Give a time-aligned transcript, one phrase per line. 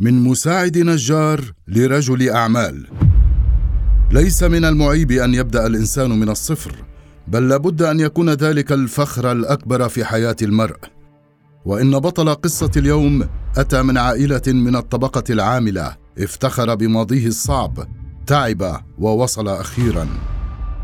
[0.00, 2.86] من مساعد نجار لرجل أعمال.
[4.12, 6.72] ليس من المعيب أن يبدأ الإنسان من الصفر
[7.28, 10.76] بل لابد أن يكون ذلك الفخر الأكبر في حياة المرء.
[11.64, 17.88] وإن بطل قصة اليوم أتى من عائلة من الطبقة العاملة افتخر بماضيه الصعب
[18.26, 20.08] تعب ووصل أخيرا.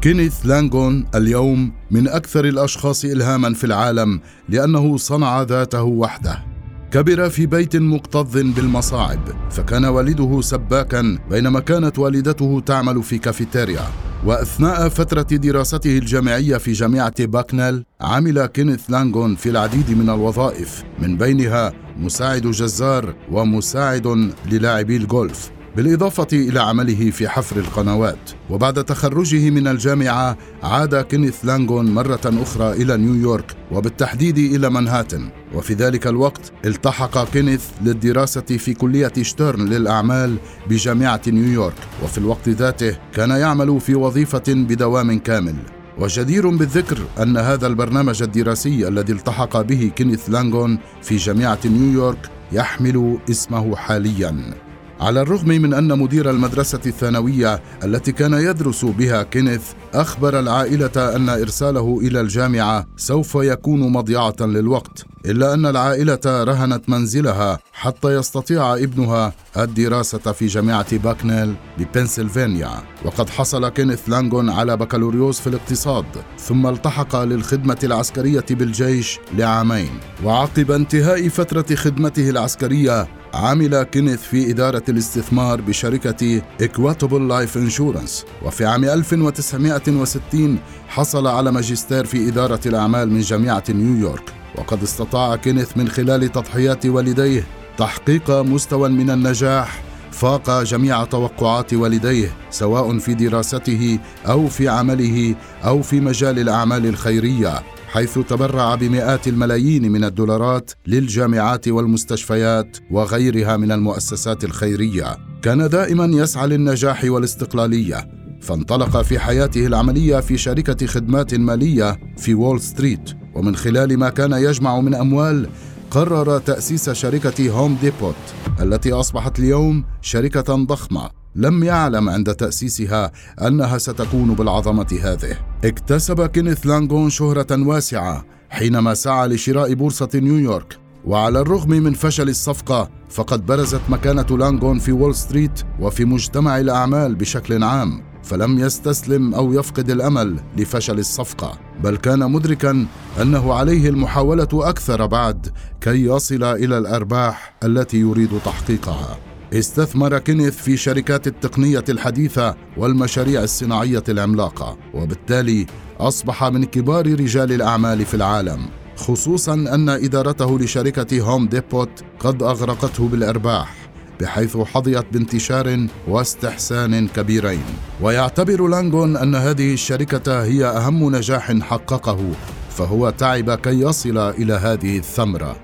[0.00, 6.52] كينيث لانغون اليوم من أكثر الأشخاص الهاما في العالم لأنه صنع ذاته وحده.
[6.93, 9.20] كبر في بيت مكتظ بالمصاعب
[9.50, 13.80] فكان والده سباكا بينما كانت والدته تعمل في كافيتيريا.
[14.26, 21.17] وأثناء فترة دراسته الجامعية في جامعة باكنيل عمل كينيث لانغون في العديد من الوظائف من
[21.17, 28.31] بينها مساعد جزار ومساعد للاعبي الجولف بالإضافة إلى عمله في حفر القنوات.
[28.50, 35.28] وبعد تخرجه من الجامعة عاد كينيث لانغون مرة أخرى إلى نيويورك وبالتحديد إلى منهاتن.
[35.55, 40.36] وفي ذلك الوقت التحق كينيث للدراسة في كلية شتيرن للأعمال
[40.70, 41.75] بجامعة نيويورك.
[42.05, 45.56] وفي الوقت ذاته كان يعمل في وظيفة بدوام كامل.
[45.98, 53.19] وجدير بالذكر أن هذا البرنامج الدراسي الذي التحق به كينيث لانغون في جامعة نيويورك يحمل
[53.31, 54.72] اسمه حالياً.
[55.03, 59.62] على الرغم من أن مدير المدرسة الثانوية التي كان يدرس بها كينيث
[59.94, 65.06] أخبر العائلة أن إرساله إلى الجامعة سوف يكون مضيعة للوقت.
[65.27, 72.70] إلا أن العائلة رهنت منزلها حتى يستطيع ابنها الدراسة في جامعة باكنيل ببنسلفانيا.
[73.05, 76.06] وقد حصل كينيث لانغون على بكالوريوس في الاقتصاد
[76.39, 79.91] ثم التحق للخدمة العسكرية بالجيش لعامين.
[80.25, 88.25] وعقب انتهاء فترة خدمته العسكرية عمل كينيث في إدارة الاستثمار بشركة Equitable Life Insurance.
[88.43, 94.42] وفي عام 1960 حصل على ماجستير في إدارة الأعمال من جامعة نيويورك.
[94.58, 97.47] وقد استطاع كينيث من خلال تضحيات والديه
[97.78, 105.83] تحقيق مستوى من النجاح فاق جميع توقعات والديه سواء في دراسته أو في عمله أو
[105.83, 107.62] في مجال الأعمال الخيرية
[107.93, 115.16] حيث تبرع بمئات الملايين من الدولارات للجامعات والمستشفيات وغيرها من المؤسسات الخيرية.
[115.43, 118.09] كان دائما يسعى للنجاح والاستقلالية
[118.41, 123.22] فانطلق في حياته العملية في شركة خدمات مالية في وول ستريت.
[123.34, 125.48] ومن خلال ما كان يجمع من أموال
[125.91, 128.15] قرر تأسيس شركة هوم ديبوت
[128.60, 131.10] التي أصبحت اليوم شركة ضخمة.
[131.37, 133.12] لم يعلم عند تأسيسها
[133.47, 135.37] أنها ستكون بالعظمة هذه.
[135.65, 142.91] اكتسب كينيث لانغون شهرة واسعة حينما سعى لشراء بورصة نيويورك وعلى الرغم من فشل الصفقة
[143.10, 148.12] فقد برزت مكانة لانغون في وول ستريت وفي مجتمع الأعمال بشكل عام.
[148.22, 152.87] فلم يستسلم أو يفقد الأمل لفشل الصفقة بل كان مدركا
[153.22, 155.49] أنه عليه المحاولة أكثر بعد
[155.81, 159.19] كي يصل إلى الأرباح التي يريد تحقيقها.
[159.53, 165.66] استثمر كينيث في شركات التقنية الحديثة والمشاريع الصناعية العملاقة وبالتالي
[166.00, 168.60] أصبح من كبار رجال الأعمال في العالم
[168.97, 173.81] خصوصا أن إدارته لشركة هوم ديبوت قد أغرقته بالأرباح.
[174.22, 177.65] بحيث حظيت بانتشار واستحسان كبيرين.
[178.00, 182.31] ويعتبر لانغون أن هذه الشركة هي أهم نجاح حققه
[182.71, 185.56] فهو تعب كي يصل إلى هذه الثمرة.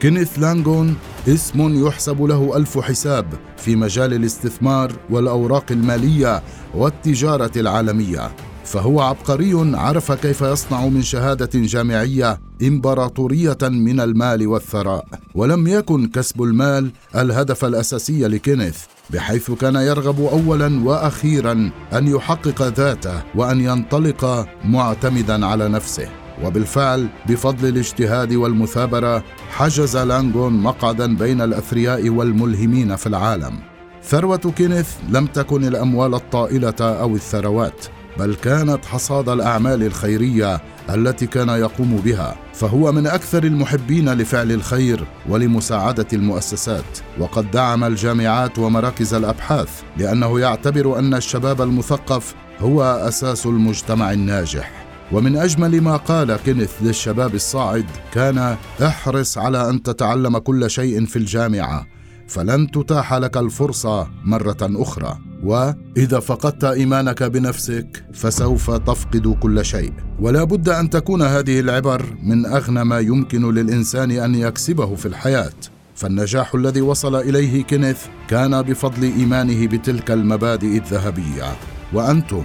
[0.00, 0.96] كينيث لانغون
[1.28, 6.42] اسم يحسب له ألف حساب في مجال الاستثمار والأوراق المالية
[6.74, 8.30] والتجارة العالمية.
[8.64, 16.42] فهو عبقري عرف كيف يصنع من شهادة جامعية إمبراطورية من المال والثراء ولم يكن كسب
[16.42, 18.78] المال الهدف الأساسي لكينيث
[19.10, 26.08] بحيث كان يرغب اولا وأخيرا أن يحقق ذاته وأن ينطلق معتمدا على نفسه.
[26.44, 33.58] وبالفعل بفضل الاجتهاد والمثابرة حجز لانغون مقعدا بين الأثرياء والملهمين في العالم.
[34.04, 37.86] ثروة كينيث لم تكن الأموال الطائلة أو الثروات.
[38.18, 45.04] بل كانت حصاد الأعمال الخيرية التي كان يقوم بها فهو من أكثر المحبين لفعل الخير
[45.28, 46.98] ولمساعدة المؤسسات.
[47.18, 54.82] وقد دعم الجامعات ومراكز الأبحاث لأنه يعتبر أن الشباب المثقف هو أساس المجتمع الناجح.
[55.12, 61.16] ومن أجمل ما قال كينيث للشباب الصاعد كان احرص على أن تتعلم كل شيء في
[61.16, 61.86] الجامعة
[62.28, 65.31] فلن تتاح لك الفرصة مرة أخرى.
[65.42, 69.92] وإذا فقدت إيمانك بنفسك فسوف تفقد كل شيء.
[70.20, 75.52] ولا بد أن تكون هذه العبر من أغنى ما يمكن للإنسان أن يكسبه في الحياة.
[75.94, 77.98] فالنجاح الذي وصل إليه كينيث
[78.28, 81.52] كان بفضل إيمانه بتلك المبادئ الذهبية.
[81.92, 82.44] وأنتم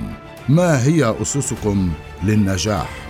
[0.49, 1.89] ما هي أسسكم
[2.23, 3.06] للنجاح؟